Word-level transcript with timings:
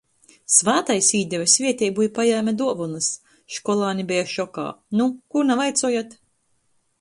Svātais 0.51 1.09
īdeve 1.17 1.49
svieteibu 1.55 2.05
i 2.05 2.09
pajēme 2.15 2.53
duovonys. 2.61 3.11
Školāni 3.59 4.07
beja 4.13 4.25
šokā. 4.33 4.65
Nu, 5.03 5.09
kū 5.37 5.45
navaicojat? 5.53 6.19